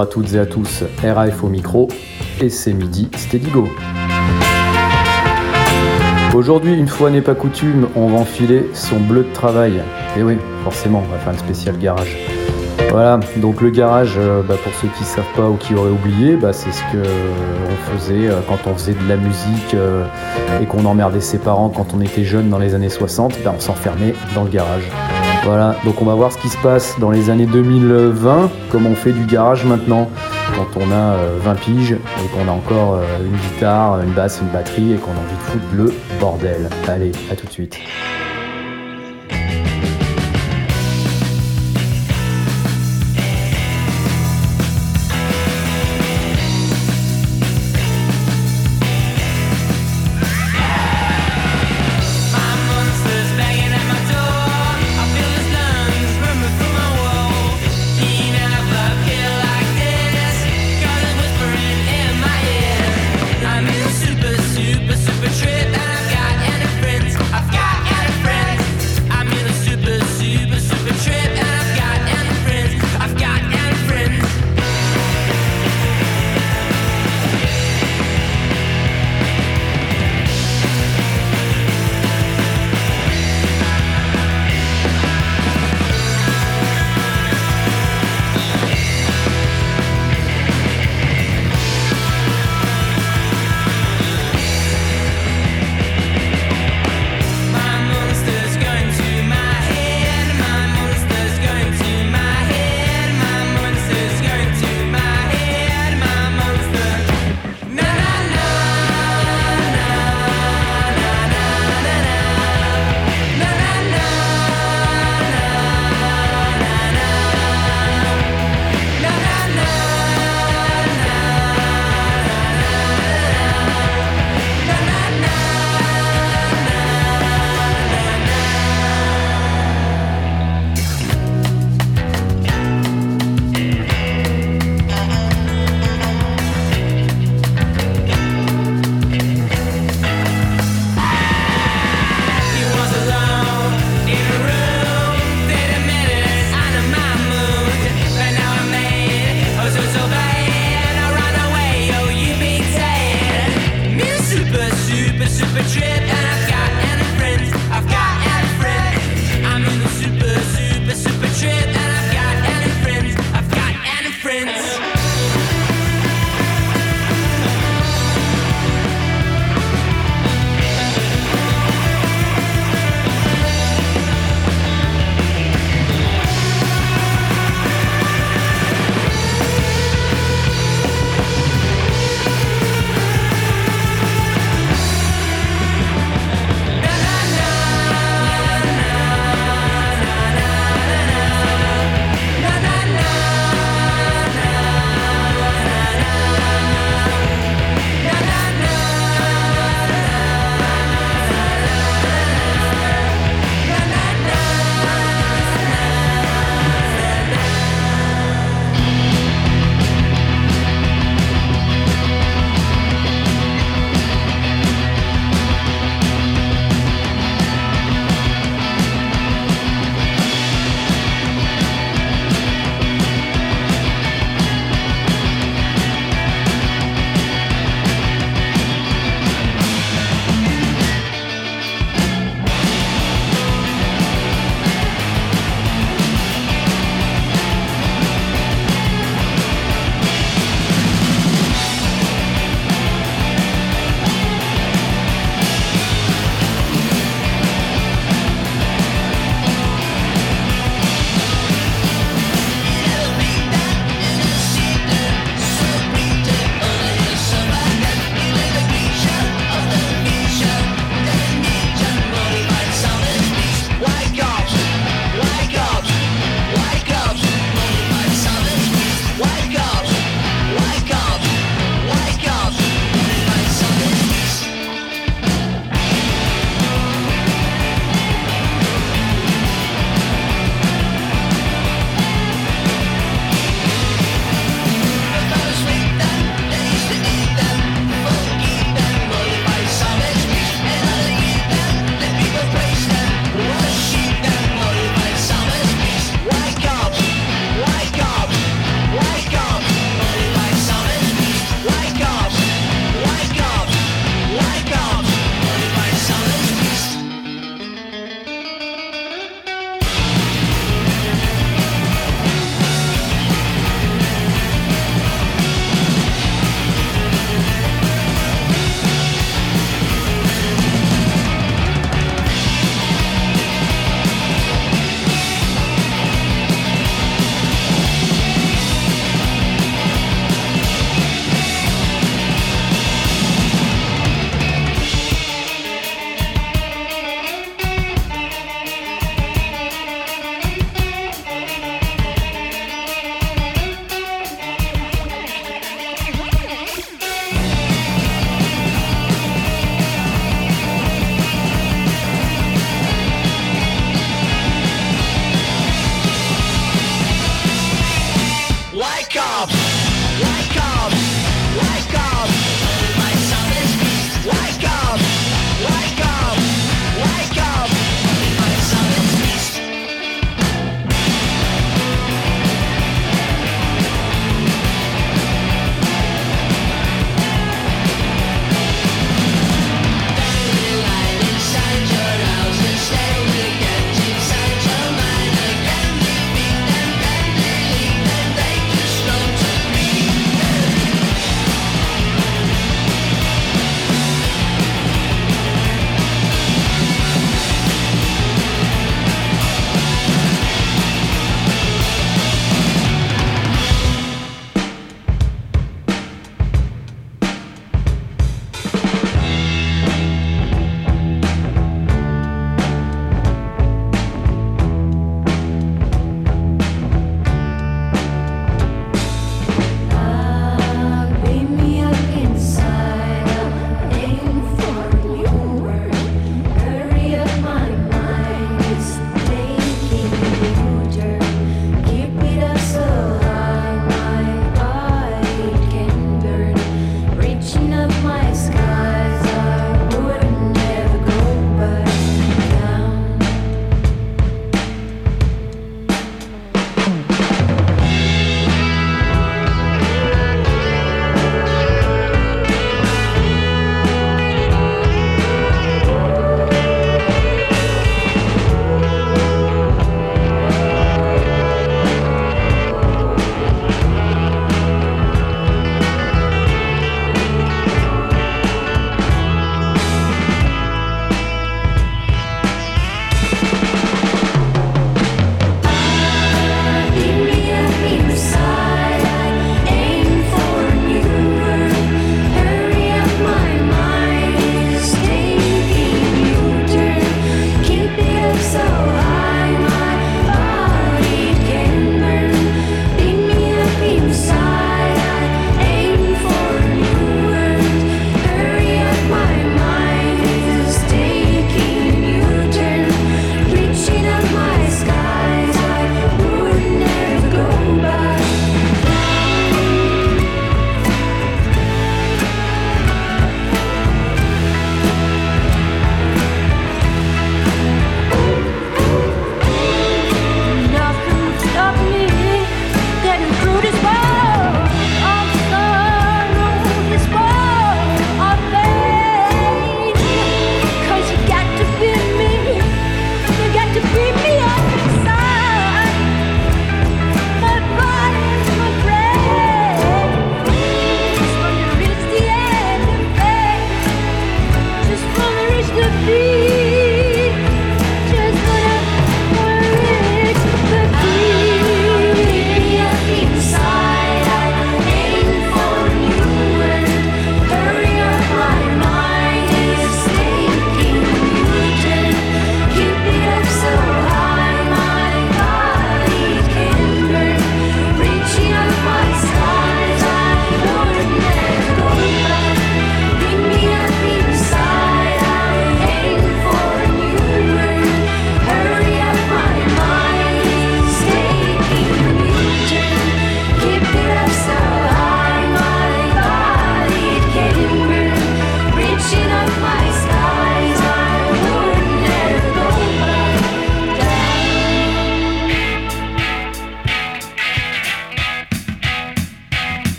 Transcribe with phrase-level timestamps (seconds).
[0.00, 1.88] à toutes et à tous, RAF au micro,
[2.40, 3.68] et c'est midi, Steady Go.
[6.34, 9.82] Aujourd'hui, une fois n'est pas coutume, on va enfiler son bleu de travail.
[10.16, 12.16] Et oui, forcément, on va faire un spécial garage.
[12.90, 15.90] Voilà, donc le garage, euh, bah, pour ceux qui ne savent pas ou qui auraient
[15.90, 20.04] oublié, bah, c'est ce qu'on faisait euh, quand on faisait de la musique euh,
[20.60, 23.60] et qu'on emmerdait ses parents quand on était jeune dans les années 60, bah, on
[23.60, 24.90] s'enfermait dans le garage.
[25.44, 28.94] Voilà, donc on va voir ce qui se passe dans les années 2020, comment on
[28.94, 30.08] fait du garage maintenant,
[30.54, 34.92] quand on a 20 piges et qu'on a encore une guitare, une basse, une batterie
[34.92, 36.68] et qu'on a envie de foutre le bordel.
[36.88, 37.78] Allez, à tout de suite.